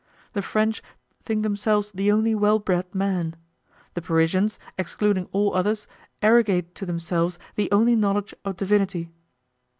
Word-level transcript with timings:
The 0.33 0.41
French 0.41 0.81
think 1.23 1.43
themselves 1.43 1.91
the 1.91 2.11
only 2.11 2.33
well 2.33 2.57
bred 2.57 2.95
men. 2.95 3.35
The 3.93 4.01
Parisians, 4.01 4.57
excluding 4.75 5.29
all 5.31 5.53
others, 5.53 5.85
arrogate 6.23 6.73
to 6.73 6.87
themselves 6.87 7.37
the 7.53 7.69
only 7.71 7.95
knowledge 7.95 8.33
of 8.43 8.57
divinity. 8.57 9.11